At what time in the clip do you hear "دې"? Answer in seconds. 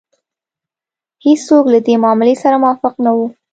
1.85-1.95